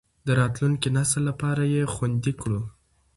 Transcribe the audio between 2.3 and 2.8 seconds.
کړو.